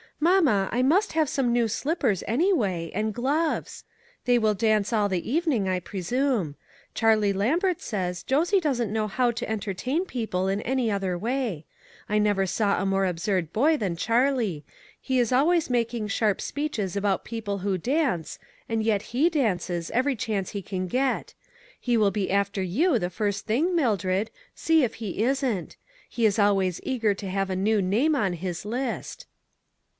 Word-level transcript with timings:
Mamma, 0.23 0.67
I 0.71 0.81
must 0.83 1.13
have 1.13 1.29
some 1.29 1.53
new 1.53 1.67
slippers, 1.67 2.23
anyway, 2.27 2.91
and 2.93 3.13
gloves; 3.13 3.83
they 4.25 4.37
will 4.39 4.55
dance 4.55 4.91
all 4.93 5.07
the 5.09 5.29
evening, 5.31 5.67
I 5.67 5.79
presume. 5.79 6.55
Charlie 6.95 7.33
Lambert 7.33 7.81
says 7.81 8.23
Josie 8.23 8.59
doesn't 8.59 8.93
know 8.93 9.07
how 9.07 9.29
to 9.31 9.47
en 9.49 9.59
tertain 9.59 10.05
people 10.07 10.47
in 10.47 10.61
any 10.61 10.89
other 10.91 11.17
way. 11.17 11.65
I 12.09 12.17
never 12.17 12.45
244 12.45 12.65
ONE 12.65 12.75
COMMONPLACE 12.75 12.75
DAY. 12.75 12.77
saw 12.77 12.81
a 12.81 12.89
more 12.89 13.05
absurd 13.05 13.53
boy 13.53 13.77
than 13.77 13.95
Charlie; 13.95 14.63
he 14.99 15.19
is 15.19 15.31
always 15.31 15.69
making 15.69 16.07
sharp 16.07 16.41
speeches 16.41 16.95
about 16.95 17.25
people 17.25 17.59
who 17.59 17.77
dance, 17.77 18.37
and 18.69 18.83
yet 18.83 19.01
he 19.13 19.29
dances, 19.29 19.91
every 19.91 20.15
chance 20.15 20.51
he 20.51 20.63
can 20.63 20.87
get. 20.87 21.35
He 21.79 21.95
will 21.95 22.11
be 22.11 22.31
after 22.31 22.61
you 22.63 22.97
the 22.97 23.09
first 23.11 23.45
thing, 23.45 23.75
Mildred; 23.75 24.31
see 24.55 24.83
if 24.83 24.95
he 24.95 25.23
isn't. 25.23 25.77
He 26.09 26.25
is 26.25 26.39
al 26.39 26.55
ways 26.57 26.79
eager 26.83 27.13
to 27.15 27.29
have 27.29 27.51
a 27.51 27.55
new 27.55 27.83
name 27.83 28.15
on 28.15 28.33
his 28.33 28.65
list." 28.65 29.27